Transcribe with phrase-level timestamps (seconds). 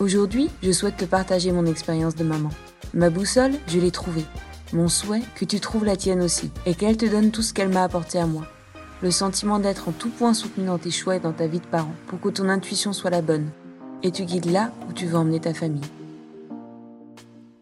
[0.00, 2.48] Aujourd'hui, je souhaite te partager mon expérience de maman.
[2.94, 4.24] Ma boussole, je l'ai trouvée.
[4.72, 7.68] Mon souhait, que tu trouves la tienne aussi, et qu'elle te donne tout ce qu'elle
[7.68, 8.46] m'a apporté à moi.
[9.02, 11.66] Le sentiment d'être en tout point soutenu dans tes choix et dans ta vie de
[11.66, 13.50] parent, pour que ton intuition soit la bonne,
[14.02, 15.84] et tu guides là où tu veux emmener ta famille.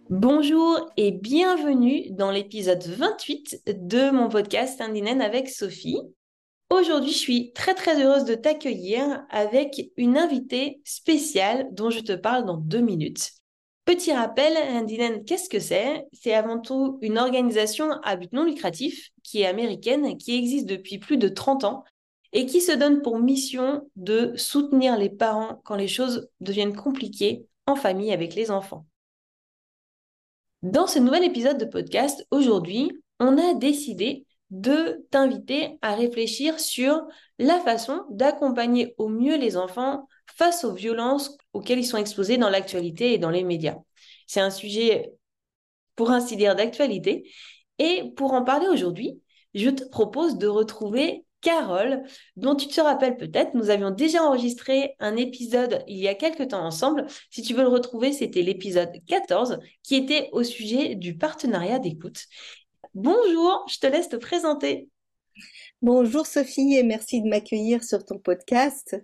[0.09, 6.03] Bonjour et bienvenue dans l'épisode 28 de mon podcast Indinen avec Sophie.
[6.71, 12.13] Aujourd'hui, je suis très très heureuse de t'accueillir avec une invitée spéciale dont je te
[12.13, 13.31] parle dans deux minutes.
[13.87, 16.07] Petit rappel, Indinen, qu'est-ce que c'est?
[16.13, 20.99] C'est avant tout une organisation à but non lucratif qui est américaine, qui existe depuis
[20.99, 21.85] plus de 30 ans
[22.35, 27.47] et qui se donne pour mission de soutenir les parents quand les choses deviennent compliquées
[27.67, 28.85] en famille avec les enfants.
[30.63, 37.07] Dans ce nouvel épisode de podcast, aujourd'hui, on a décidé de t'inviter à réfléchir sur
[37.39, 42.51] la façon d'accompagner au mieux les enfants face aux violences auxquelles ils sont exposés dans
[42.51, 43.77] l'actualité et dans les médias.
[44.27, 45.13] C'est un sujet,
[45.97, 47.31] pour ainsi dire, d'actualité.
[47.79, 49.21] Et pour en parler aujourd'hui,
[49.55, 52.03] je te propose de retrouver Carole,
[52.37, 56.49] dont tu te rappelles peut-être, nous avions déjà enregistré un épisode il y a quelques
[56.49, 57.07] temps ensemble.
[57.31, 62.25] Si tu veux le retrouver, c'était l'épisode 14 qui était au sujet du partenariat d'écoute.
[63.01, 64.89] Bonjour, je te laisse te présenter.
[65.83, 69.01] Bonjour Sophie et merci de m'accueillir sur ton podcast.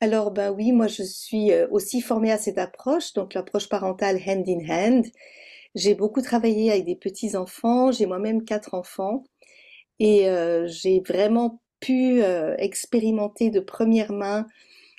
[0.00, 4.18] Alors ben oui, moi je suis euh, aussi formée à cette approche, donc l'approche parentale
[4.26, 5.06] hand in hand.
[5.76, 9.22] J'ai beaucoup travaillé avec des petits enfants, j'ai moi-même quatre enfants
[10.00, 14.48] et euh, j'ai vraiment pu euh, expérimenter de première main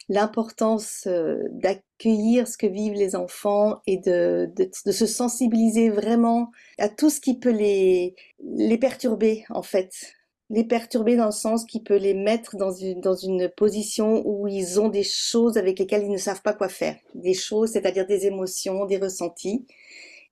[0.09, 1.07] l'importance
[1.51, 7.21] d'accueillir ce que vivent les enfants et de, de, se sensibiliser vraiment à tout ce
[7.21, 10.15] qui peut les, les perturber en fait.
[10.49, 14.47] Les perturber dans le sens qui peut les mettre dans une, dans une position où
[14.47, 16.95] ils ont des choses avec lesquelles ils ne savent pas quoi faire.
[17.13, 19.67] Des choses, c'est-à-dire des émotions, des ressentis,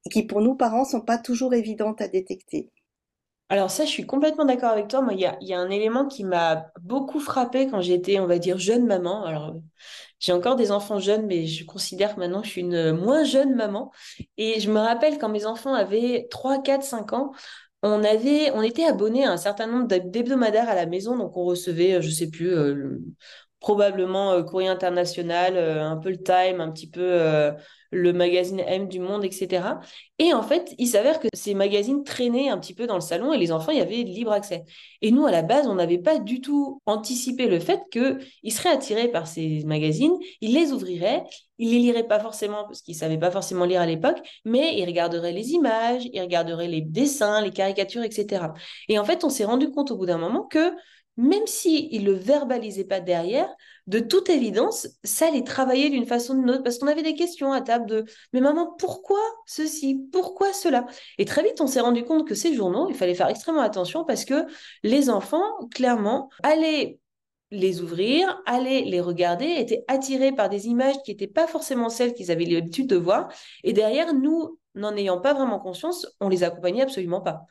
[0.05, 2.71] et qui pour nous parents sont pas toujours évidentes à détecter.
[3.49, 5.01] Alors ça, je suis complètement d'accord avec toi.
[5.01, 8.57] Moi, il y a, un élément qui m'a beaucoup frappé quand j'étais, on va dire,
[8.57, 9.23] jeune maman.
[9.23, 9.55] Alors,
[10.19, 13.55] j'ai encore des enfants jeunes, mais je considère que maintenant, je suis une moins jeune
[13.55, 13.91] maman.
[14.37, 17.31] Et je me rappelle quand mes enfants avaient 3, 4, 5 ans,
[17.83, 22.09] on était abonnés à un certain nombre d'hebdomadaires à la maison, donc on recevait, je
[22.09, 22.99] sais plus, euh,
[23.59, 27.53] probablement euh, Courrier International, euh, un peu le Time, un petit peu
[27.91, 29.79] le magazine M du Monde, etc.
[30.19, 33.33] Et en fait, il s'avère que ces magazines traînaient un petit peu dans le salon
[33.33, 34.65] et les enfants y avaient libre accès.
[35.01, 38.71] Et nous, à la base, on n'avait pas du tout anticipé le fait qu'ils seraient
[38.71, 41.23] attirés par ces magazines, ils les ouvriraient,
[41.59, 44.85] ils les liraient pas forcément parce qu'ils savaient pas forcément lire à l'époque, mais ils
[44.85, 48.47] regarderaient les images, ils regarderaient les dessins, les caricatures, etc.
[48.89, 50.73] Et en fait, on s'est rendu compte au bout d'un moment que
[51.17, 53.49] même s'ils ne le verbalisaient pas derrière,
[53.87, 57.15] de toute évidence, ça les travaillait d'une façon ou d'une autre, parce qu'on avait des
[57.15, 59.99] questions à table de «Mais maman, pourquoi ceci?
[60.11, 60.85] Pourquoi cela?»
[61.17, 64.05] Et très vite, on s'est rendu compte que ces journaux, il fallait faire extrêmement attention,
[64.05, 64.45] parce que
[64.83, 66.99] les enfants, clairement, allaient
[67.49, 72.13] les ouvrir, allaient les regarder, étaient attirés par des images qui n'étaient pas forcément celles
[72.13, 73.29] qu'ils avaient l'habitude de voir,
[73.63, 77.45] et derrière, nous, n'en ayant pas vraiment conscience, on les accompagnait absolument pas.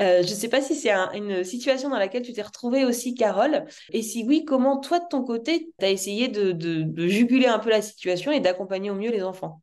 [0.00, 3.14] Euh, je ne sais pas si c'est une situation dans laquelle tu t'es retrouvée aussi,
[3.14, 3.66] Carole.
[3.92, 7.70] Et si oui, comment toi, de ton côté, tu as essayé de, juguler un peu
[7.70, 9.60] la situation et d'accompagner au mieux les enfants?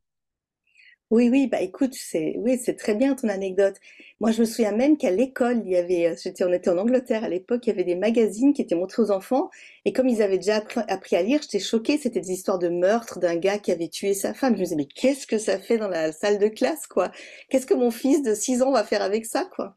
[1.10, 3.76] Oui, oui, bah écoute, c'est oui, c'est très bien ton anecdote.
[4.20, 6.76] Moi, je me souviens même qu'à l'école, il y avait, euh, j'étais, on était en
[6.76, 9.48] Angleterre à l'époque, il y avait des magazines qui étaient montrés aux enfants,
[9.86, 11.96] et comme ils avaient déjà appris à lire, j'étais choquée.
[11.96, 14.54] C'était des histoires de meurtre d'un gars qui avait tué sa femme.
[14.54, 17.10] Je me disais, mais qu'est-ce que ça fait dans la salle de classe, quoi?
[17.48, 19.76] Qu'est-ce que mon fils de 6 ans va faire avec ça, quoi?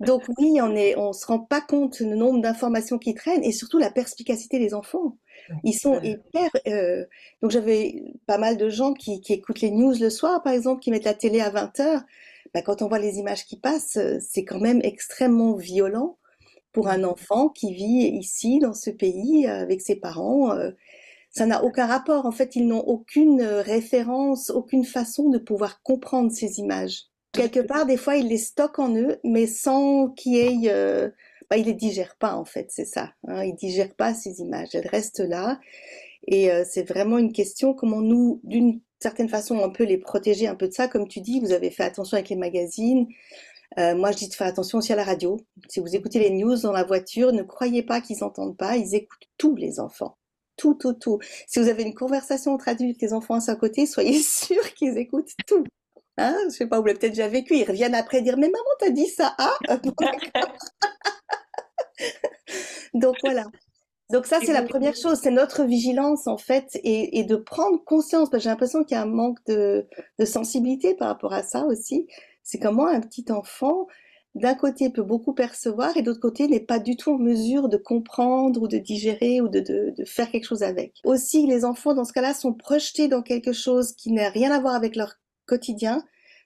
[0.00, 3.52] Donc oui, on est, on se rend pas compte du nombre d'informations qui traînent et
[3.52, 5.16] surtout la perspicacité des enfants.
[5.64, 6.50] Ils sont hyper.
[6.68, 7.04] Euh,
[7.42, 10.80] donc j'avais pas mal de gens qui, qui, écoutent les news le soir, par exemple,
[10.80, 12.04] qui mettent la télé à 20 h
[12.54, 16.16] bah, quand on voit les images qui passent, c'est quand même extrêmement violent
[16.72, 20.56] pour un enfant qui vit ici, dans ce pays, avec ses parents.
[21.30, 22.24] Ça n'a aucun rapport.
[22.24, 27.08] En fait, ils n'ont aucune référence, aucune façon de pouvoir comprendre ces images.
[27.38, 31.12] Quelque part, des fois, ils les stockent en eux, mais sans qu'il y ait...
[31.48, 33.12] bah, ils les digèrent pas, en fait, c'est ça.
[33.26, 33.44] Hein.
[33.44, 34.74] Ils digèrent pas ces images.
[34.74, 35.58] Elles restent là.
[36.26, 40.54] Et c'est vraiment une question comment nous, d'une certaine façon, on peut les protéger un
[40.54, 40.88] peu de ça.
[40.88, 43.06] Comme tu dis, vous avez fait attention avec les magazines.
[43.78, 45.38] Euh, moi, je dis de faire attention aussi à la radio.
[45.68, 48.76] Si vous écoutez les news dans la voiture, ne croyez pas qu'ils n'entendent pas.
[48.76, 50.16] Ils écoutent tous les enfants.
[50.56, 51.18] Tout, tout, tout.
[51.46, 55.32] Si vous avez une conversation entre adultes, les enfants à côté, soyez sûrs qu'ils écoutent
[55.46, 55.64] tout.
[56.18, 57.54] Hein je sais pas, vous l'avez peut-être déjà vécu.
[57.54, 59.56] Ils reviennent après dire, mais maman, t'as dit ça, ah
[62.94, 63.46] Donc voilà.
[64.10, 68.30] Donc ça, c'est la première chose, c'est notre vigilance en fait, et, de prendre conscience,
[68.32, 69.86] j'ai l'impression qu'il y a un manque de,
[70.24, 72.06] sensibilité par rapport à ça aussi.
[72.42, 73.86] C'est comment un petit enfant,
[74.34, 77.76] d'un côté, peut beaucoup percevoir, et d'autre côté, n'est pas du tout en mesure de
[77.76, 80.94] comprendre ou de digérer ou de, de faire quelque chose avec.
[81.04, 84.58] Aussi, les enfants, dans ce cas-là, sont projetés dans quelque chose qui n'a rien à
[84.58, 85.16] voir avec leur
[85.48, 86.04] quotidien.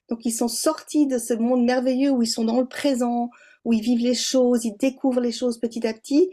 [0.09, 3.29] Donc, ils sont sortis de ce monde merveilleux où ils sont dans le présent,
[3.65, 6.31] où ils vivent les choses, ils découvrent les choses petit à petit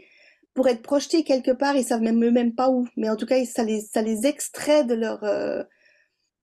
[0.53, 3.43] pour être projetés quelque part, ils savent même même pas où, mais en tout cas,
[3.45, 5.63] ça les, extrait de leur, euh,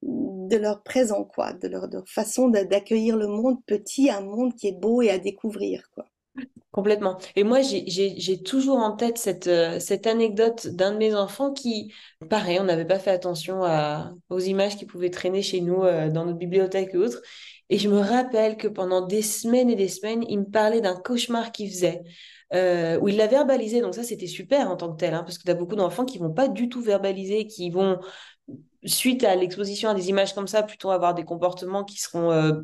[0.01, 4.79] de leur présent, quoi, de leur, façon d'accueillir le monde petit, un monde qui est
[4.79, 6.05] beau et à découvrir, quoi.
[6.71, 7.17] Complètement.
[7.35, 11.91] Et moi, j'ai toujours en tête cette, euh, cette anecdote d'un de mes enfants qui,
[12.29, 13.63] pareil, on n'avait pas fait attention
[14.29, 17.21] aux images qui pouvaient traîner chez nous euh, dans notre bibliothèque et autres.
[17.69, 20.95] Et je me rappelle que pendant des semaines et des semaines, il me parlait d'un
[20.95, 22.01] cauchemar qu'il faisait
[22.53, 23.81] euh, où il l'a verbalisé.
[23.81, 26.05] Donc ça, c'était super en tant que tel, hein, parce que tu as beaucoup d'enfants
[26.05, 27.99] qui vont pas du tout verbaliser, qui vont,
[28.85, 32.63] suite à l'exposition à des images comme ça, plutôt avoir des comportements qui seront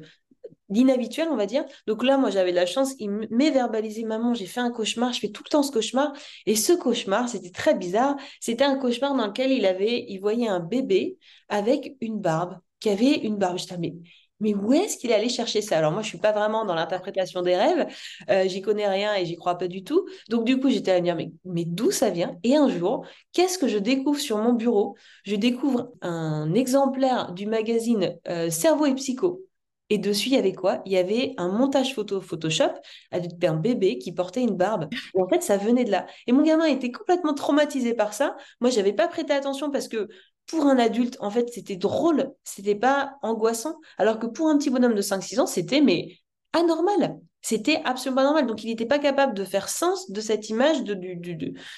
[0.74, 1.66] inhabituels, on va dire.
[1.88, 5.20] Donc là, moi, j'avais la chance, il m'est verbalisé, maman, j'ai fait un cauchemar, je
[5.20, 6.14] fais tout le temps ce cauchemar.
[6.46, 8.16] Et ce cauchemar, c'était très bizarre.
[8.40, 11.18] C'était un cauchemar dans lequel il avait, il voyait un bébé
[11.50, 13.58] avec une barbe, qui avait une barbe.
[13.58, 13.94] Je mais
[14.42, 15.78] mais où est-ce qu'il est allé chercher ça?
[15.78, 17.88] Alors moi, je suis pas vraiment dans l'interprétation des rêves,
[18.30, 20.06] euh, j'y connais rien et j'y crois pas du tout.
[20.30, 22.38] Donc du coup, j'étais à dire, mais, mais d'où ça vient?
[22.44, 24.96] Et un jour, qu'est-ce que je découvre sur mon bureau?
[25.24, 29.42] Je découvre un exemplaire du magazine euh, Cerveau et Psycho.
[29.90, 30.82] Et dessus, il y avait quoi?
[30.86, 32.72] Il y avait un montage photo Photoshop
[33.12, 34.88] avec un bébé qui portait une barbe.
[34.92, 36.08] Et en fait, ça venait de là.
[36.26, 38.36] Et mon gamin était complètement traumatisé par ça.
[38.62, 40.08] Moi, j'avais pas prêté attention parce que
[40.48, 44.70] pour un adulte, en fait, c'était drôle, c'était pas angoissant, alors que pour un petit
[44.70, 46.18] bonhomme de 5-6 ans, c'était mais
[46.54, 47.20] anormal.
[47.42, 48.48] C'était absolument normal.
[48.48, 50.78] Donc, il n'était pas capable de faire sens de cette image.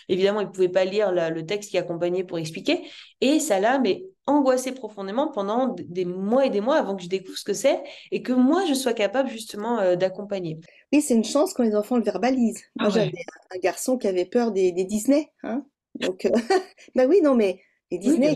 [0.07, 2.87] Évidemment, il ne pouvait pas lire le texte qui accompagnait pour expliquer.
[3.19, 7.09] Et ça l'a mais angoissé profondément pendant des mois et des mois avant que je
[7.09, 7.81] découvre ce que c'est
[8.11, 10.59] et que moi, je sois capable justement euh, d'accompagner.
[10.91, 12.63] Oui, c'est une chance quand les enfants le verbalisent.
[12.75, 13.13] Moi, ah j'avais
[13.55, 15.31] un garçon qui avait peur des, Disney.
[15.43, 15.65] Hein
[15.95, 16.31] Donc, euh,
[16.95, 18.35] bah oui, non, mais et Disney,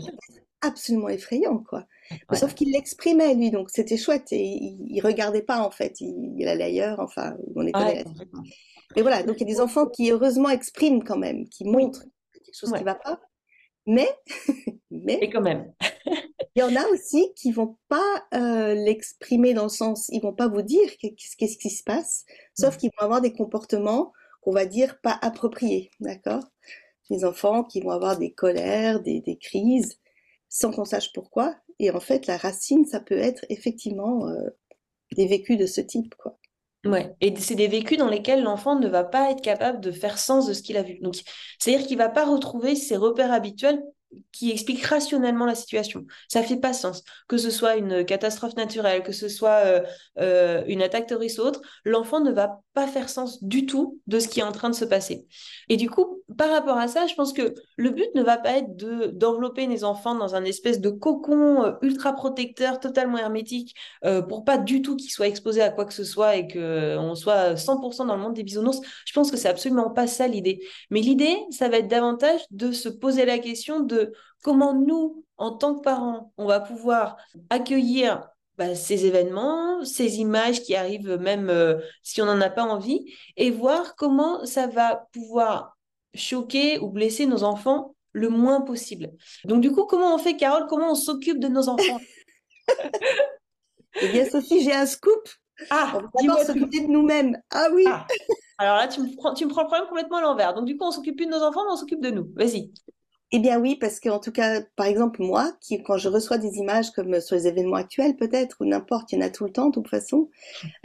[0.62, 1.86] absolument effrayant, quoi.
[2.32, 4.32] Sauf qu'il l'exprimait, lui, donc c'était chouette.
[4.32, 6.00] Et il, ne regardait pas, en fait.
[6.00, 8.04] Il, allait ailleurs, enfin, on est ouais,
[8.96, 12.04] Mais voilà, donc il y a des enfants qui, heureusement, expriment quand même, qui montrent
[12.32, 13.20] quelque chose qui ne va pas.
[13.86, 14.08] Mais,
[14.92, 15.18] mais.
[15.20, 15.72] Et quand même.
[16.54, 20.34] il y en a aussi qui vont pas euh, l'exprimer dans le sens, ils vont
[20.34, 22.24] pas vous dire qu'est-ce qui se passe,
[22.56, 22.78] sauf mmh.
[22.78, 24.12] qu'ils vont avoir des comportements
[24.42, 26.44] qu'on va dire pas appropriés, d'accord?
[27.10, 29.98] Les enfants qui vont avoir des colères, des, crises,
[30.48, 31.56] sans qu'on sache pourquoi.
[31.78, 34.50] Et en fait, la racine, ça peut être effectivement euh,
[35.16, 36.38] des vécus de ce type, quoi.
[36.84, 40.18] Ouais, et c'est des vécus dans lesquels l'enfant ne va pas être capable de faire
[40.18, 40.98] sens de ce qu'il a vu.
[41.00, 41.14] Donc,
[41.58, 43.80] c'est-à-dire qu'il va pas retrouver ses repères habituels
[44.32, 46.06] qui explique rationnellement la situation.
[46.28, 47.02] Ça fait pas sens.
[47.28, 49.80] Que ce soit une catastrophe naturelle, que ce soit euh,
[50.18, 54.18] euh, une attaque terroriste ou autre, l'enfant ne va pas faire sens du tout de
[54.18, 55.26] ce qui est en train de se passer.
[55.68, 58.58] Et du coup, par rapport à ça, je pense que le but ne va pas
[58.58, 63.74] être de d'envelopper les enfants dans un espèce de cocon euh, ultra protecteur, totalement hermétique,
[64.28, 67.54] pour pas du tout qu'ils soient exposés à quoi que ce soit et qu'on soit
[67.54, 68.80] 100% dans le monde des bisounours.
[69.06, 70.60] Je pense que c'est absolument pas ça l'idée.
[70.90, 74.01] Mais l'idée, ça va être davantage de se poser la question de
[74.42, 77.16] comment nous, en tant que parents, on va pouvoir
[77.50, 78.28] accueillir
[78.58, 83.12] bah, ces événements, ces images qui arrivent même euh, si on n'en a pas envie,
[83.36, 85.76] et voir comment ça va pouvoir
[86.14, 89.10] choquer ou blesser nos enfants le moins possible.
[89.44, 90.66] Donc du coup, comment on fait, Carole?
[90.68, 92.00] Comment on s'occupe de nos enfants?
[94.00, 95.28] Eh bien, Sophie, j'ai un scoop.
[95.70, 97.38] Ah, on va s'occuper de nous-mêmes.
[97.50, 97.84] Ah oui.
[97.86, 98.06] Ah.
[98.58, 100.54] Alors là, tu me, prends, tu me prends le problème complètement à l'envers.
[100.54, 102.32] Donc du coup, on s'occupe plus de nos enfants, mais on s'occupe de nous.
[102.34, 102.72] Vas-y.
[103.34, 106.58] Eh bien oui, parce qu'en tout cas, par exemple, moi, qui, quand je reçois des
[106.58, 109.52] images comme sur les événements actuels peut-être, ou n'importe, il y en a tout le
[109.52, 110.28] temps de toute façon,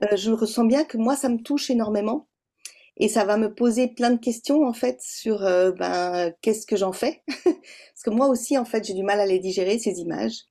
[0.04, 2.28] euh, je ressens bien que moi, ça me touche énormément.
[3.00, 6.78] Et ça va me poser plein de questions en fait sur euh, ben, qu'est-ce que
[6.78, 7.22] j'en fais?
[7.44, 10.46] parce que moi aussi, en fait, j'ai du mal à les digérer, ces images.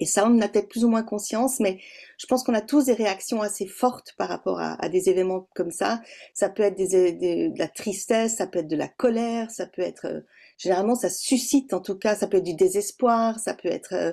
[0.00, 1.78] Et ça, on en a peut-être plus ou moins conscience, mais
[2.18, 5.70] je pense qu'on a tous des réactions assez fortes par rapport à, des événements comme
[5.70, 6.02] ça.
[6.34, 9.66] Ça peut être des, des, de la tristesse, ça peut être de la colère, ça
[9.66, 10.24] peut être...
[10.58, 13.92] Généralement, ça suscite, en tout cas, ça peut être du désespoir, ça peut être...
[13.92, 14.12] Euh,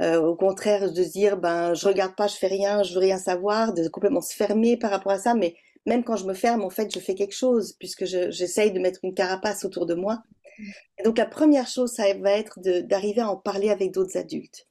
[0.00, 2.98] euh, au contraire de se dire ben je regarde pas je fais rien je veux
[2.98, 5.34] rien savoir de complètement se fermer par rapport à ça.
[5.34, 5.54] Mais
[5.86, 9.00] même quand je me ferme en fait je fais quelque chose puisque j'essaye de mettre
[9.04, 10.22] une carapace autour de moi.
[10.98, 14.66] Et donc la première chose ça va être d'arriver à en parler avec d'autres adultes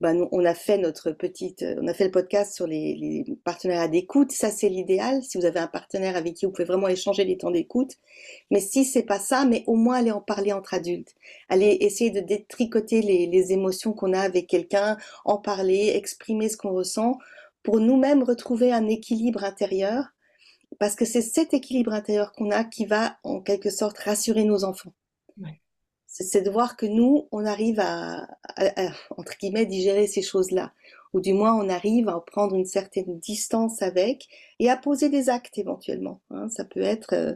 [0.00, 3.24] ben, on a fait notre petite, euh, on a fait le podcast sur les, les
[3.42, 4.30] partenariats d'écoute.
[4.30, 5.22] Ça, c'est l'idéal.
[5.24, 7.96] Si vous avez un partenaire avec qui vous pouvez vraiment échanger les temps d'écoute.
[8.52, 11.14] Mais si c'est pas ça, mais au moins aller en parler entre adultes.
[11.48, 16.56] Aller essayer de détricoter les, les émotions qu'on a avec quelqu'un, en parler, exprimer ce
[16.56, 17.18] qu'on ressent
[17.64, 20.04] pour nous-mêmes retrouver un équilibre intérieur.
[20.78, 24.62] Parce que c'est cet équilibre intérieur qu'on a qui va, en quelque sorte, rassurer nos
[24.62, 24.92] enfants
[26.20, 28.26] c'est de voir que nous, on arrive à,
[29.16, 30.72] entre guillemets, digérer ces choses-là.
[31.14, 34.26] Ou du moins, on arrive à prendre une certaine distance avec
[34.58, 36.20] et à poser des actes éventuellement.
[36.30, 36.48] Hein.
[36.50, 37.34] Ça peut être, euh,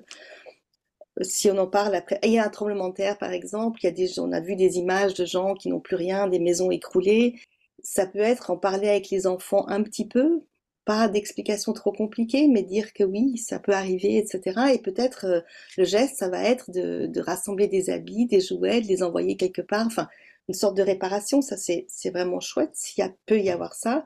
[1.23, 3.87] si on en parle après, il y a un tremblement de terre par exemple, il
[3.87, 6.39] y a des, on a vu des images de gens qui n'ont plus rien, des
[6.39, 7.37] maisons écroulées.
[7.83, 10.43] Ça peut être en parler avec les enfants un petit peu,
[10.85, 14.73] pas d'explication trop compliquée, mais dire que oui, ça peut arriver, etc.
[14.75, 15.41] Et peut-être euh,
[15.77, 19.37] le geste, ça va être de, de, rassembler des habits, des jouets, de les envoyer
[19.37, 20.09] quelque part, enfin,
[20.49, 24.05] une sorte de réparation, ça c'est vraiment chouette, s'il peut y avoir ça.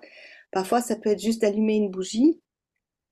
[0.50, 2.40] Parfois, ça peut être juste d'allumer une bougie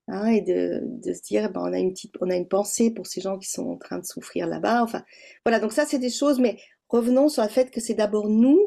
[0.08, 2.90] hein, et de, de, se dire, ben, on, a une petite, on a une pensée
[2.90, 4.82] pour ces gens qui sont en train de souffrir là-bas.
[4.82, 5.04] Enfin,
[5.44, 8.60] voilà, donc ça c'est des choses, mais revenons sur le fait que c'est d'abord nous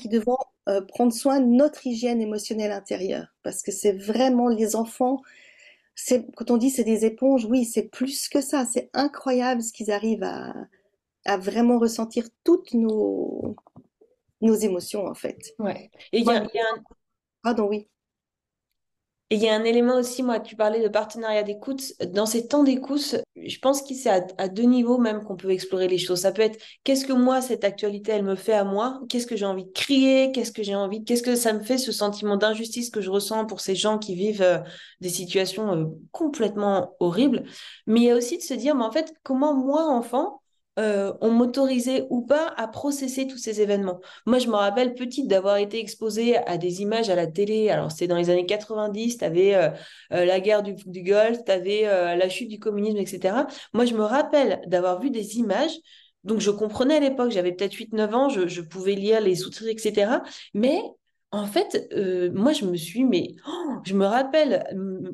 [0.00, 0.36] qui devons
[0.68, 3.34] euh, prendre soin de notre hygiène émotionnelle intérieure.
[3.42, 5.22] Parce que c'est vraiment les enfants,
[5.94, 8.64] c'est, quand on dit c'est des éponges, oui, c'est plus que ça.
[8.64, 10.54] C'est incroyable ce qu'ils arrivent à,
[11.24, 13.56] à vraiment ressentir toutes nos,
[14.40, 15.54] nos émotions, en fait.
[15.58, 15.90] Ouais.
[16.12, 16.82] Et il y a, y a un...
[17.42, 17.88] Pardon, oui.
[19.30, 21.92] Et il y a un élément aussi, moi, tu parlais de partenariat d'écoute.
[22.14, 24.08] Dans ces temps d'écoute, je pense que c'est
[24.38, 26.20] à, deux niveaux même qu'on peut explorer les choses.
[26.20, 29.02] Ça peut être qu'est-ce que moi, cette actualité, elle me fait à moi?
[29.10, 30.32] Qu'est-ce que j'ai envie de crier?
[30.32, 33.44] Qu'est-ce que j'ai envie Qu'est-ce que ça me fait, ce sentiment d'injustice que je ressens
[33.44, 34.60] pour ces gens qui vivent euh,
[35.02, 37.44] des situations euh, complètement horribles?
[37.86, 40.40] Mais il y a aussi de se dire, mais en fait, comment moi, enfant,
[40.78, 44.00] euh, on m'autorisait ou pas à processer tous ces événements.
[44.26, 47.68] Moi, je me rappelle petite d'avoir été exposée à des images à la télé.
[47.68, 49.70] Alors, c'était dans les années 90, tu avais euh,
[50.12, 53.46] euh, la guerre du, Golfe, tu avais la chute du communisme, etc.
[53.72, 55.76] Moi, je me rappelle d'avoir vu des images.
[56.24, 60.22] Donc, je comprenais à l'époque, j'avais peut-être 8-9 ans, je, pouvais lire les sous-titres, etc.
[60.54, 60.80] Mais
[61.30, 61.92] en fait,
[62.32, 64.64] moi, je me suis, mais oh, je me rappelle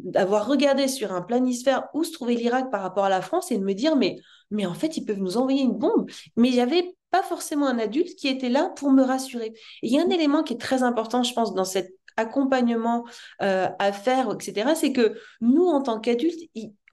[0.05, 3.59] d'avoir regardé sur un planisphère où se trouvait l'Irak par rapport à la France et
[3.59, 6.09] de me dire, mais mais en fait, ils peuvent nous envoyer une bombe.
[6.37, 9.53] Mais il n'y avait pas forcément un adulte qui était là pour me rassurer.
[9.83, 13.05] il y a un élément qui est très important, je pense, dans cet accompagnement
[13.43, 16.41] euh, à faire, etc., c'est que nous, en tant qu'adultes,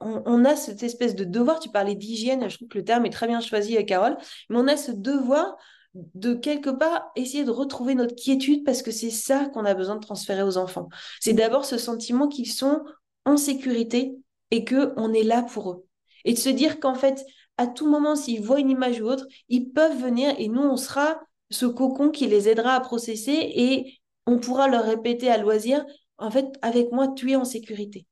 [0.00, 3.10] on, a cette espèce de devoir, tu parlais d'hygiène, je trouve que le terme est
[3.10, 4.16] très bien choisi, euh, Carole,
[4.48, 5.56] mais on a ce devoir
[5.94, 9.96] de quelque part essayer de retrouver notre quiétude parce que c'est ça qu'on a besoin
[9.96, 10.88] de transférer aux enfants.
[11.20, 12.82] C'est d'abord ce sentiment qu'ils sont
[13.24, 14.14] en sécurité
[14.50, 15.86] et qu'on est là pour eux.
[16.24, 17.24] Et de se dire qu'en fait,
[17.58, 20.76] à tout moment, s'ils voient une image ou autre, ils peuvent venir et nous, on
[20.76, 21.20] sera
[21.50, 25.84] ce cocon qui les aidera à processer et on pourra leur répéter à loisir,
[26.18, 28.06] en fait, avec moi, tu es en sécurité.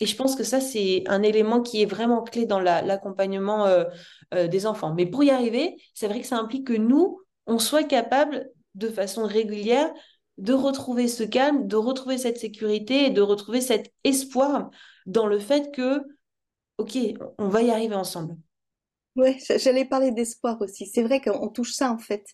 [0.00, 3.84] Et je pense que ça, c'est un élément qui est vraiment clé dans l'accompagnement euh,
[4.34, 4.94] euh, des enfants.
[4.94, 8.88] Mais pour y arriver, c'est vrai que ça implique que nous, on soit capable de
[8.88, 9.92] façon régulière
[10.38, 14.70] de retrouver ce calme, de retrouver cette sécurité et de retrouver cet espoir
[15.04, 16.02] dans le fait que,
[16.78, 16.96] OK,
[17.38, 18.36] on va y arriver ensemble.
[19.16, 20.86] Oui, j'allais parler d'espoir aussi.
[20.86, 22.24] C'est vrai qu'on touche ça en fait.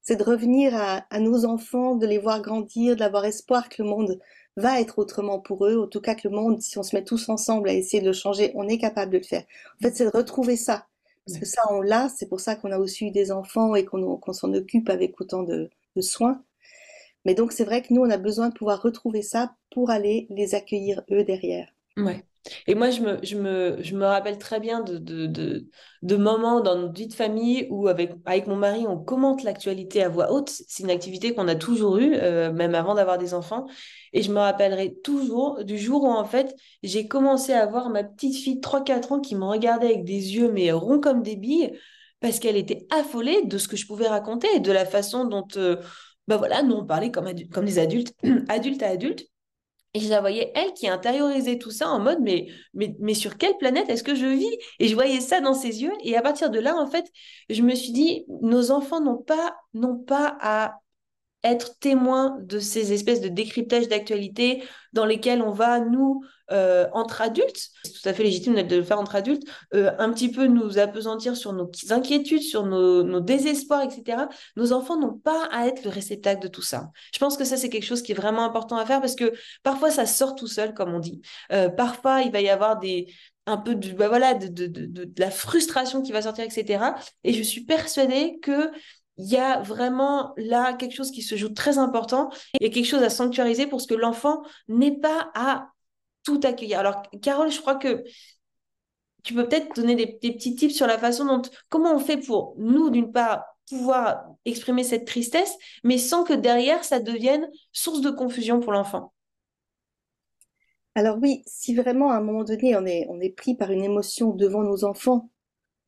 [0.00, 4.18] C'est de revenir à, nos enfants, de les voir grandir, d'avoir espoir que le monde
[4.56, 5.80] va être autrement pour eux.
[5.82, 8.06] En tout cas, que le monde, si on se met tous ensemble à essayer de
[8.08, 9.44] le changer, on est capable de le faire.
[9.80, 10.86] En fait, c'est de retrouver ça.
[11.26, 12.08] Parce que ça, on l'a.
[12.08, 15.42] C'est pour ça qu'on a aussi eu des enfants et qu'on s'en occupe avec autant
[15.42, 16.42] de, de soins.
[17.24, 20.26] Mais donc, c'est vrai que nous, on a besoin de pouvoir retrouver ça pour aller
[20.30, 21.72] les accueillir eux derrière.
[21.96, 22.24] Ouais.
[22.66, 25.66] Et moi, je me, je me, je me rappelle très bien de, de,
[26.02, 30.02] de, moments dans notre vie de famille où, avec, avec mon mari, on commente l'actualité
[30.02, 30.48] à voix haute.
[30.50, 33.66] C'est une activité qu'on a toujours eue, euh, même avant d'avoir des enfants.
[34.12, 38.04] Et je me rappellerai toujours du jour où, en fait, j'ai commencé à voir ma
[38.04, 41.36] petite fille de 3-4 ans qui me regardait avec des yeux, mais ronds comme des
[41.36, 41.72] billes.
[42.20, 45.46] parce qu'elle était affolée de ce que je pouvais raconter et de la façon dont,
[45.56, 45.76] euh,
[46.28, 48.14] bah voilà, nous on parlait comme, comme des adultes,
[48.48, 49.26] adultes à adultes.
[49.94, 53.36] Et je la voyais, elle, qui intériorisait tout ça en mode, mais, mais, mais sur
[53.36, 54.56] quelle planète est-ce que je vis?
[54.78, 55.92] Et je voyais ça dans ses yeux.
[56.02, 57.04] Et à partir de là, en fait,
[57.50, 60.76] je me suis dit, nos enfants n'ont pas, n'ont pas à
[61.44, 67.22] être témoins de ces espèces de décryptage d'actualité dans lesquels on va, nous, euh, entre
[67.22, 69.42] adultes, c'est tout à fait légitime de le faire entre adultes,
[69.74, 74.28] euh, un petit peu nous apesantir sur nos inquiétudes, sur nos, désespoirs, etc.
[74.56, 76.90] Nos enfants n'ont pas à être le réceptacle de tout ça.
[77.14, 79.32] Je pense que ça, c'est quelque chose qui est vraiment important à faire parce que
[79.62, 81.22] parfois, ça sort tout seul, comme on dit.
[81.52, 83.06] Euh, parfois, il va y avoir des,
[83.46, 86.84] un peu de, bah voilà, de, de, de, de, la frustration qui va sortir, etc.
[87.24, 88.70] Et je suis persuadée que
[89.18, 93.02] il y a vraiment là quelque chose qui se joue très important et quelque chose
[93.02, 95.68] à sanctuariser pour ce que l'enfant n'ait pas à
[96.24, 96.78] tout accueillir.
[96.78, 98.04] Alors, Carole, je crois que
[99.22, 102.54] tu peux peut-être donner des, petits tips sur la façon dont, comment on fait pour
[102.58, 105.54] nous, d'une part, pouvoir exprimer cette tristesse,
[105.84, 109.12] mais sans que derrière, ça devienne source de confusion pour l'enfant.
[110.94, 113.82] Alors oui, si vraiment à un moment donné, on est, on est pris par une
[113.82, 115.30] émotion devant nos enfants,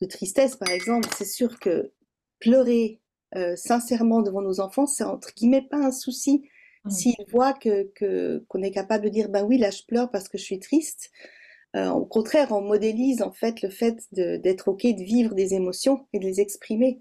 [0.01, 1.93] de tristesse par exemple, c'est sûr que
[2.39, 3.01] pleurer,
[3.37, 6.49] euh, sincèrement devant nos enfants, c'est entre guillemets pas un souci.
[6.85, 6.91] Mmh.
[6.91, 7.91] S'ils voient que
[8.49, 11.11] qu'on est capable de dire ben oui là je pleure parce que je suis triste,
[11.77, 16.07] euh, au contraire on modélise en fait le fait d'être ok de vivre des émotions
[16.13, 17.01] et de les exprimer.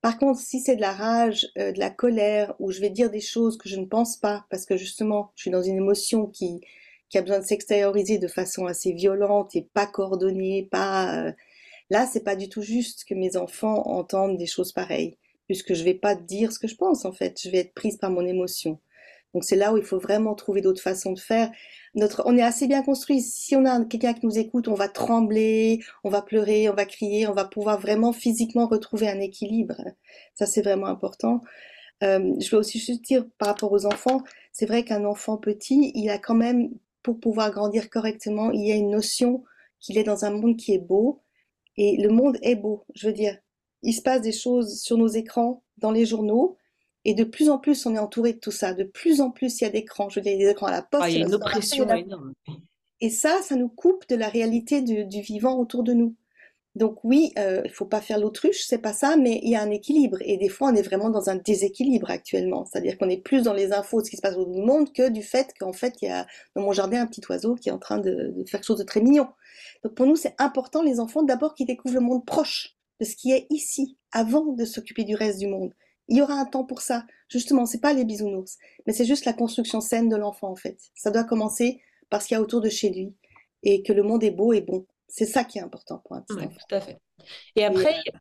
[0.00, 3.10] Par contre, si c'est de la rage, euh, de la colère, où je vais dire
[3.10, 6.26] des choses que je ne pense pas, parce que justement, je suis dans une émotion
[6.26, 6.60] qui,
[7.08, 11.34] qui a besoin de s'extérioriser de façon assez violente et pas coordonnée, pas...
[11.90, 15.82] là, c'est pas du tout juste que mes enfants entendent des choses pareilles puisque je
[15.82, 18.24] vais pas dire ce que je pense en fait, je vais être prise par mon
[18.24, 18.78] émotion.
[19.34, 21.50] Donc c'est là où il faut vraiment trouver d'autres façons de faire.
[21.94, 23.20] Notre, on est assez bien construit.
[23.20, 26.86] Si on a quelqu'un qui nous écoute, on va trembler, on va pleurer, on va
[26.86, 29.82] crier, on va pouvoir vraiment physiquement retrouver un équilibre.
[30.34, 31.40] Ça c'est vraiment important.
[32.04, 35.92] Euh, je veux aussi juste dire par rapport aux enfants, c'est vrai qu'un enfant petit,
[35.94, 36.70] il a quand même,
[37.02, 39.42] pour pouvoir grandir correctement, il y a une notion
[39.80, 41.22] qu'il est dans un monde qui est beau.
[41.76, 42.84] Et le monde est beau.
[42.94, 43.38] Je veux dire,
[43.82, 46.56] il se passe des choses sur nos écrans, dans les journaux,
[47.04, 48.74] et de plus en plus, on est entouré de tout ça.
[48.74, 50.08] De plus en plus, il y a d'écrans.
[50.08, 51.04] Je veux dire, il y a des écrans à la poste.
[51.04, 52.34] Ah, il y a une oppression énorme.
[53.00, 56.16] Et ça, ça nous coupe de la réalité du, vivant autour de nous.
[56.74, 59.62] Donc oui, euh, il faut pas faire l'autruche, c'est pas ça, mais il y a
[59.62, 60.18] un équilibre.
[60.20, 62.64] Et des fois, on est vraiment dans un déséquilibre actuellement.
[62.66, 64.92] C'est-à-dire qu'on est plus dans les infos de ce qui se passe autour du monde
[64.92, 67.68] que du fait qu'en fait, il y a dans mon jardin un petit oiseau qui
[67.68, 69.28] est en train de, de faire quelque chose de très mignon.
[69.82, 73.16] Donc pour nous, c'est important, les enfants, d'abord qu'ils découvrent le monde proche de ce
[73.16, 75.72] qui est ici, avant de s'occuper du reste du monde.
[76.08, 77.04] Il y aura un temps pour ça.
[77.28, 78.56] Justement, c'est pas les bisounours,
[78.86, 80.78] mais c'est juste la construction saine de l'enfant en fait.
[80.94, 83.14] Ça doit commencer par ce qu'il y a autour de chez lui
[83.62, 84.86] et que le monde est beau et bon.
[85.08, 86.60] C'est ça qui est important pour un petit enfant.
[86.68, 86.98] Tout à fait.
[87.56, 88.18] Et après, euh,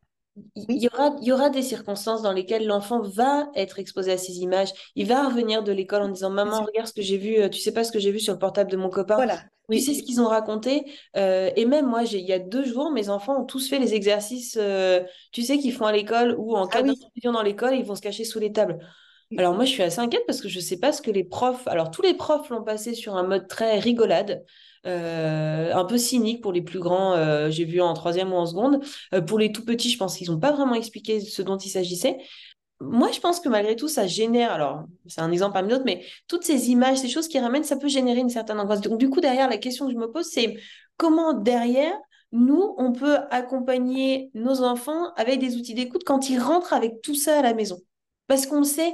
[0.56, 4.18] il y, aura, il y aura des circonstances dans lesquelles l'enfant va être exposé à
[4.18, 4.70] ces images.
[4.96, 7.60] Il va revenir de l'école en disant Maman, regarde ce que j'ai vu, euh, tu
[7.60, 9.16] sais pas ce que j'ai vu sur le portable de mon copain.
[9.16, 9.42] Voilà.
[9.70, 10.86] Tu sais ce qu'ils ont raconté.
[11.18, 13.94] Euh, et même moi, il y a deux jours, mes enfants ont tous fait les
[13.94, 17.84] exercices, euh, tu sais, qu'ils font à l'école ou en cas ah, dans l'école, ils
[17.84, 18.80] vont se cacher sous les tables.
[19.38, 21.68] Alors moi, je suis assez inquiète parce que je sais pas ce que les profs.
[21.68, 24.46] Alors tous les profs l'ont passé sur un mode très rigolade.
[24.88, 28.46] Euh, un peu cynique pour les plus grands, euh, j'ai vu en troisième ou en
[28.46, 28.84] seconde.
[29.14, 31.70] Euh, pour les tout petits, je pense qu'ils n'ont pas vraiment expliqué ce dont il
[31.70, 32.18] s'agissait.
[32.80, 36.06] Moi, je pense que malgré tout, ça génère, alors c'est un exemple parmi d'autres, mais
[36.28, 38.82] toutes ces images, ces choses qui ramènent, ça peut générer une certaine angoisse.
[38.82, 40.56] Donc du coup, derrière, la question que je me pose, c'est
[40.96, 41.94] comment derrière,
[42.32, 47.16] nous, on peut accompagner nos enfants avec des outils d'écoute quand ils rentrent avec tout
[47.16, 47.78] ça à la maison?
[48.28, 48.94] Parce qu'on sait,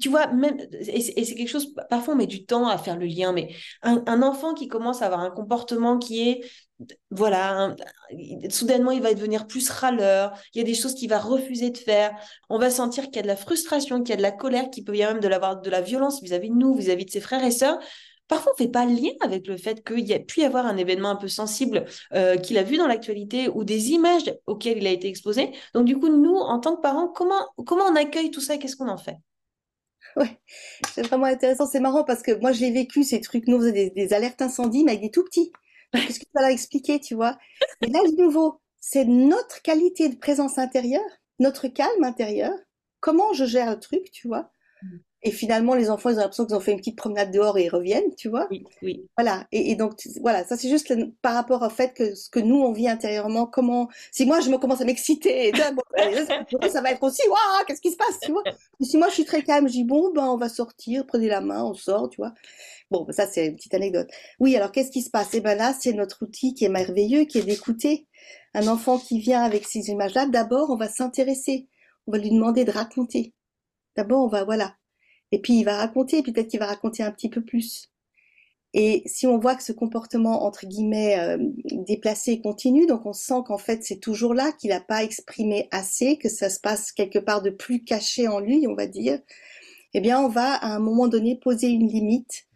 [0.00, 3.06] tu vois, même, et c'est quelque chose, parfois on met du temps à faire le
[3.06, 6.40] lien, mais un, enfant qui commence à avoir un comportement qui est,
[7.10, 7.76] voilà,
[8.50, 11.78] soudainement il va devenir plus râleur, il y a des choses qu'il va refuser de
[11.78, 12.12] faire,
[12.48, 14.68] on va sentir qu'il y a de la frustration, qu'il y a de la colère,
[14.70, 17.10] qu'il peut y avoir même de, la, de la violence vis-à-vis de nous, vis-à-vis de
[17.10, 17.78] ses frères et sœurs.
[18.26, 20.44] Parfois, on ne fait pas le lien avec le fait qu'il y a pu y
[20.44, 24.34] avoir un événement un peu sensible euh, qu'il a vu dans l'actualité ou des images
[24.46, 25.52] auxquelles il a été exposé.
[25.74, 28.76] Donc, du coup, nous, en tant que parents, comment, comment on accueille tout ça Qu'est-ce
[28.76, 29.18] qu'on en fait?
[30.20, 30.38] Ouais,
[30.94, 31.66] c'est vraiment intéressant.
[31.66, 33.48] C'est marrant parce que moi, j'ai vécu ces trucs.
[33.48, 35.52] Nous, des, alertes incendies, mais avec des tout petits.
[35.92, 37.38] Qu'est-ce que tu vas leur expliquer, tu vois
[37.82, 41.02] Et là, de nouveau, c'est notre qualité de présence intérieure,
[41.38, 42.52] notre calme intérieur.
[43.00, 44.50] Comment je gère le truc, tu vois
[45.26, 47.64] Et finalement, les enfants, ils ont l'impression qu'ils ont fait une petite promenade dehors et
[47.64, 48.46] ils reviennent, tu vois.
[48.50, 49.08] Oui, oui.
[49.16, 49.46] Voilà.
[49.52, 52.72] Et, donc, voilà, ça c'est juste par rapport au fait que ce que nous, on
[52.72, 53.88] vit intérieurement, comment...
[54.12, 56.26] Si moi, je me commence à m'exciter, bon, ben,
[56.70, 58.42] ça va être aussi, waouh, qu'est-ce qui se passe, tu vois.
[58.82, 61.40] si moi, je suis très calme, je dis, bon, ben, on va sortir, prenez la
[61.40, 62.34] main, on sort, tu vois.
[62.90, 64.10] Bon, ben, ça, c'est une petite anecdote.
[64.40, 65.30] Oui, alors, qu'est-ce qui se passe?
[65.32, 68.06] Eh ben là, c'est notre outil qui est merveilleux, qui est d'écouter.
[68.52, 71.66] Un enfant qui vient avec ces images-là, d'abord, on va s'intéresser.
[72.06, 73.32] On va lui demander de raconter.
[73.96, 74.74] D'abord, on va, voilà,
[75.32, 77.90] et puis il va raconter, peut-être qu'il va raconter un petit peu plus.
[78.76, 81.38] Et si on voit que ce comportement, entre guillemets, euh,
[81.86, 86.18] déplacé continue, donc on sent qu'en fait c'est toujours là, qu'il n'a pas exprimé assez,
[86.18, 89.20] que ça se passe quelque part de plus caché en lui, on va dire,
[89.94, 92.46] eh bien on va à un moment donné poser une limite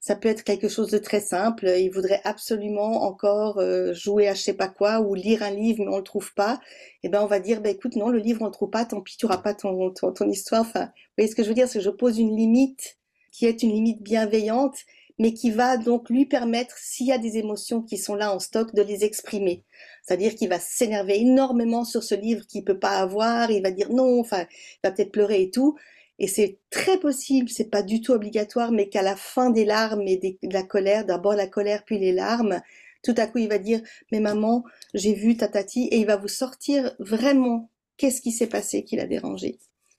[0.00, 1.68] ça peut être quelque chose de très simple.
[1.78, 5.84] Il voudrait absolument encore euh, jouer à je sais pas quoi ou lire un livre
[5.84, 6.60] mais on le trouve pas.
[7.02, 8.84] Et eh ben on va dire ben écoute non le livre on le trouve pas,
[8.84, 10.62] tant pis tu auras pas ton, ton, histoire.
[10.62, 12.98] Enfin, vous voyez ce que je veux dire, c'est que je pose une limite
[13.32, 14.76] qui est une limite bienveillante
[15.18, 18.38] mais qui va donc lui permettre, s'il y a des émotions qui sont là en
[18.38, 19.64] stock, de les exprimer.
[20.02, 23.90] C'est-à-dire qu'il va s'énerver énormément sur ce livre qu'il peut pas avoir, il va dire
[23.90, 25.76] non, enfin, il va peut-être pleurer et tout.
[26.18, 30.02] Et c'est très possible, c'est pas du tout obligatoire, mais qu'à la fin des larmes
[30.06, 32.60] et de la colère, d'abord la colère puis les larmes,
[33.02, 36.16] tout à coup il va dire mais maman j'ai vu ta tati et il va
[36.16, 39.58] vous sortir vraiment qu'est-ce qui s'est passé qui l'a dérangé.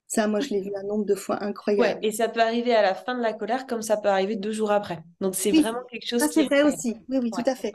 [0.09, 1.99] Ça, moi, je l'ai vu un nombre de fois incroyable.
[1.99, 4.37] Ouais, et ça peut arriver à la fin de la colère comme ça peut arriver
[4.37, 4.99] deux jours après.
[5.19, 6.95] Donc, c'est vraiment quelque chose ça, c'est vrai aussi.
[7.09, 7.73] Oui, oui, tout à fait.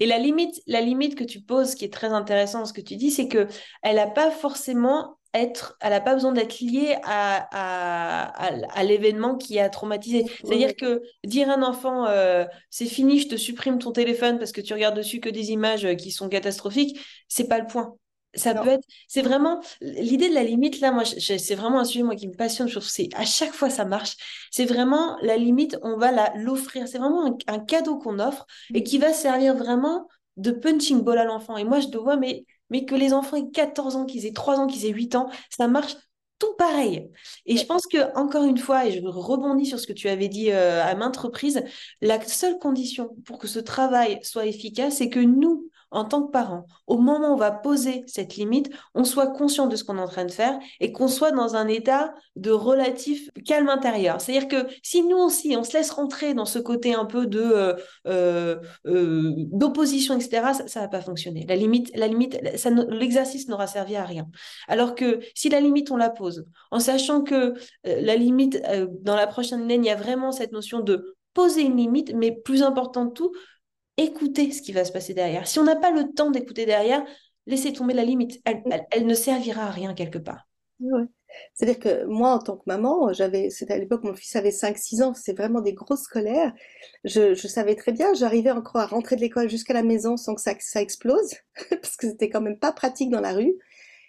[0.00, 2.96] et la limite, la limite que tu poses, qui est très intéressant, ce que tu
[2.96, 3.46] dis, c'est que
[3.82, 9.36] elle n'a pas forcément être, elle n'a pas besoin d'être liée à, à, à, l'événement
[9.36, 10.24] qui a traumatisé.
[10.44, 14.52] C'est-à-dire que dire à un enfant, euh, c'est fini, je te supprime ton téléphone parce
[14.52, 17.94] que tu regardes dessus que des images qui sont catastrophiques, c'est pas le point.
[18.36, 20.90] Ça peut être, c'est vraiment l'idée de la limite là.
[20.90, 22.66] Moi, c'est vraiment un sujet moi qui me passionne.
[22.66, 24.16] Je trouve c'est à chaque fois ça marche.
[24.50, 25.78] C'est vraiment la limite.
[25.82, 26.88] On va la l'offrir.
[26.88, 28.44] C'est vraiment un, un cadeau qu'on offre
[28.74, 31.56] et qui va servir vraiment de punching ball à l'enfant.
[31.56, 34.58] Et moi, je dois, mais mais que les enfants aient 14 ans, qu'ils aient 3
[34.58, 35.96] ans, qu'ils aient 8 ans, ça marche
[36.38, 37.10] tout pareil.
[37.46, 40.28] Et je pense que, encore une fois, et je rebondis sur ce que tu avais
[40.28, 41.62] dit euh, à maintes reprises,
[42.00, 46.30] la seule condition pour que ce travail soit efficace, c'est que nous, en tant que
[46.30, 49.96] parents, au moment où on va poser cette limite, on soit conscient de ce qu'on
[49.96, 54.20] est en train de faire et qu'on soit dans un état de relatif calme intérieur.
[54.20, 57.40] C'est-à-dire que si nous aussi, on se laisse rentrer dans ce côté un peu de
[57.40, 57.74] euh,
[58.06, 61.46] euh, euh, d'opposition, etc., ça ne va pas fonctionner.
[61.48, 62.38] La limite, la limite,
[62.88, 64.26] l'exercice n'aura servi à rien.
[64.68, 67.54] Alors que si la limite, on la pose, en sachant que
[67.84, 68.60] la limite,
[69.02, 72.32] dans la prochaine année, il y a vraiment cette notion de poser une limite, mais
[72.32, 73.32] plus important de tout,
[73.96, 75.46] écouter ce qui va se passer derrière.
[75.46, 77.04] Si on n'a pas le temps d'écouter derrière,
[77.46, 78.40] laissez tomber la limite.
[78.90, 80.48] Elle, ne servira à rien quelque part.
[81.54, 85.02] C'est-à-dire que moi, en tant que maman, j'avais, c'était à l'époque, mon fils avait 5-6
[85.02, 86.52] ans, c'est vraiment des grosses colères.
[87.04, 90.40] Je, savais très bien, j'arrivais encore à rentrer de l'école jusqu'à la maison sans que
[90.40, 91.34] ça, ça explose,
[91.70, 93.54] parce que c'était quand même pas pratique dans la rue.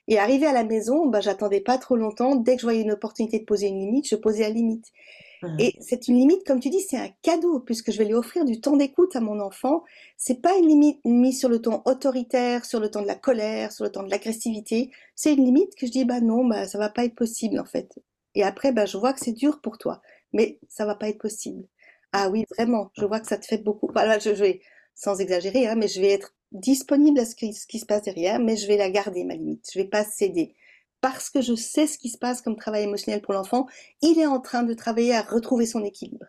[0.07, 2.35] Et arrivé à la maison, bah, j'attendais pas trop longtemps.
[2.35, 4.85] Dès que je voyais une opportunité de poser une limite, je posais la limite.
[5.59, 8.45] Et c'est une limite, comme tu dis, c'est un cadeau, puisque je vais lui offrir
[8.45, 9.83] du temps d'écoute à mon enfant.
[10.17, 13.71] C'est pas une limite mise sur le ton autoritaire, sur le temps de la colère,
[13.71, 14.91] sur le temps de l'agressivité.
[15.15, 17.65] C'est une limite que je dis, bah non, bah ça va pas être possible, en
[17.65, 17.93] fait.
[18.35, 20.01] Et après, bah je vois que c'est dur pour toi,
[20.33, 21.63] mais ça va pas être possible.
[22.11, 23.89] Ah oui, vraiment, je vois que ça te fait beaucoup.
[23.93, 24.61] Voilà, je, vais,
[24.93, 28.03] sans exagérer, hein, mais je vais être disponible à ce qui, ce qui se passe
[28.03, 29.69] derrière, mais je vais la garder, ma limite.
[29.73, 30.55] Je vais pas céder
[31.05, 33.67] parce que je sais ce qui se passe comme travail émotionnel pour l'enfant,
[34.01, 36.25] il est en train de travailler à retrouver son équilibre.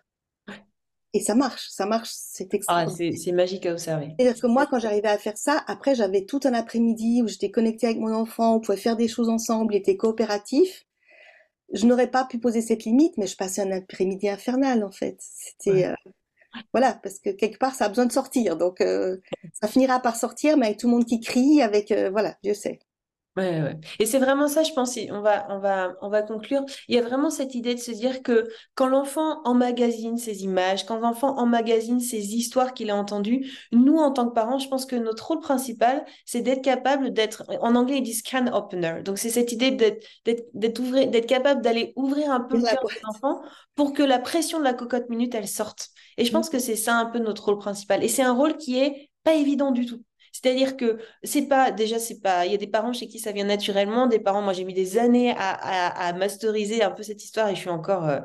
[1.15, 3.15] Et ça marche, ça marche, c'est extraordinaire.
[3.15, 4.09] Ah, c'est magique à observer.
[4.19, 7.51] C'est-à-dire que moi, quand j'arrivais à faire ça, après, j'avais tout un après-midi où j'étais
[7.51, 10.85] connectée avec mon enfant, on pouvait faire des choses ensemble, il était coopératif.
[11.73, 15.17] Je n'aurais pas pu poser cette limite, mais je passais un après-midi infernal, en fait.
[15.21, 15.95] C'était, euh,
[16.75, 18.59] voilà, parce que quelque part, ça a besoin de sortir.
[18.59, 19.17] Donc, euh,
[19.55, 22.53] ça finira par sortir, mais avec tout le monde qui crie, avec, euh, voilà, Dieu
[22.53, 22.79] sait.
[23.37, 23.77] Ouais, ouais.
[23.99, 26.63] Et c'est vraiment ça, je pense, on va, on, va, on va conclure.
[26.89, 30.87] Il y a vraiment cette idée de se dire que quand l'enfant emmagasine ses images,
[30.87, 34.87] quand l'enfant emmagasine ses histoires qu'il a entendues, nous, en tant que parents, je pense
[34.87, 39.03] que notre rôle principal, c'est d'être capable d'être, en anglais, ils disent can opener.
[39.05, 43.01] Donc, c'est cette idée d'être, d'être, d'être capable d'aller ouvrir un peu le cœur de
[43.05, 43.43] l'enfant
[43.75, 45.91] pour que la pression de la cocotte minute, elle sorte.
[46.17, 46.53] Et je pense mmh.
[46.53, 48.03] que c'est ça un peu notre rôle principal.
[48.03, 50.06] Et c'est un rôle qui est pas évident du tout.
[50.43, 53.33] C'est-à-dire que c'est pas, déjà, c'est pas, il y a des parents chez qui ça
[53.33, 57.49] vient naturellement, des parents, moi j'ai mis des années à, masteriser un peu cette histoire
[57.49, 58.21] et je suis encore, euh,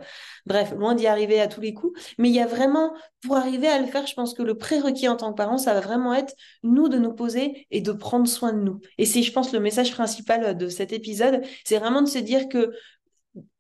[0.46, 1.98] bref, loin d'y arriver à tous les coups.
[2.18, 2.94] Mais il y a vraiment,
[3.26, 5.74] pour arriver à le faire, je pense que le prérequis en tant que parent, ça
[5.74, 8.82] va vraiment être nous de nous poser et de prendre soin de nous.
[8.98, 12.50] Et c'est, je pense, le message principal de cet épisode, c'est vraiment de se dire
[12.50, 12.72] que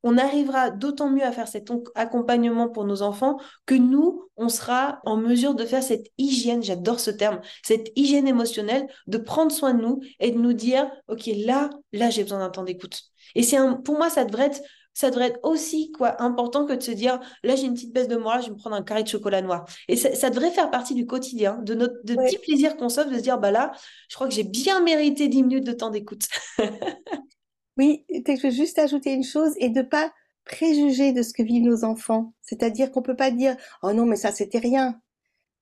[0.03, 4.99] on arrivera d'autant mieux à faire cet accompagnement pour nos enfants que nous, on sera
[5.05, 9.73] en mesure de faire cette hygiène, j'adore ce terme, cette hygiène émotionnelle, de prendre soin
[9.73, 13.01] de nous et de nous dire, OK, là, là, j'ai besoin d'un temps d'écoute.
[13.35, 14.61] Et c'est pour moi, ça devrait être
[14.93, 18.09] ça devrait être aussi quoi important que de se dire là j'ai une petite baisse
[18.09, 19.65] de morale, je vais me prendre un carré de chocolat noir.
[19.87, 23.15] Et ça, devrait faire partie du quotidien, de notre de petits plaisirs qu'on s'offre, de
[23.15, 23.71] se dire bah là,
[24.09, 26.27] je crois que j'ai bien mérité 10 minutes de temps d'écoute.
[27.81, 30.13] oui, je veux juste ajouter une chose et de pas
[30.45, 32.33] préjuger de ce que vivent nos enfants.
[32.41, 35.01] C'est-à-dire qu'on peut pas dire oh non mais ça c'était rien.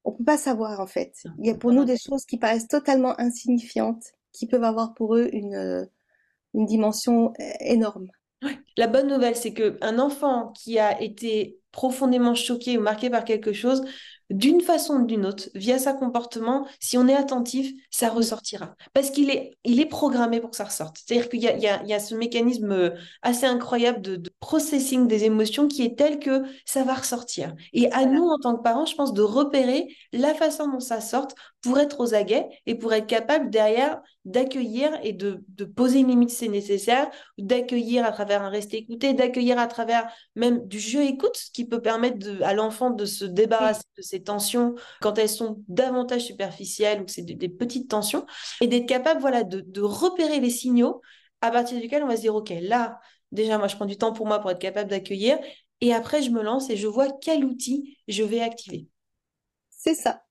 [0.03, 1.13] On peut pas savoir en fait.
[1.39, 4.03] Il y a pour nous des choses qui paraissent totalement insignifiantes,
[4.33, 5.87] qui peuvent avoir pour eux une
[6.53, 8.07] une dimension euh, énorme.
[8.77, 13.53] La bonne nouvelle, c'est qu'un enfant qui a été profondément choqué ou marqué par quelque
[13.53, 13.83] chose,
[14.29, 18.75] d'une façon ou d'une autre, via sa comportement, si on est attentif, ça ressortira.
[18.93, 20.97] Parce qu'il est, il est programmé pour que ça ressorte.
[20.97, 22.89] C'est-à-dire qu'il y, y a, ce mécanisme euh,
[23.21, 27.53] assez incroyable de, processing des émotions qui est tel que ça va ressortir.
[27.73, 31.01] Et à nous, en tant que parents, je pense de repérer la façon dont ça
[31.01, 35.99] sorte pour être aux aguets et pour être capable derrière d'accueillir et de, de, poser
[35.99, 40.67] une limite si c'est nécessaire, d'accueillir à travers un rester écouté, d'accueillir à travers même
[40.67, 45.17] du jeu écoute, qui peut permettre de, à l'enfant de se débarrasser de tensions quand
[45.17, 48.25] elles sont davantage superficielles ou que c'est des, petites tensions,
[48.61, 51.01] et d'être capable voilà, de, de repérer les signaux
[51.41, 52.99] à partir duquel on va se dire, OK, là,
[53.31, 55.37] déjà, moi, je prends du temps pour moi pour être capable d'accueillir,
[55.81, 58.87] et après, je me lance et je vois quel outil je vais activer.
[59.69, 60.23] C'est ça.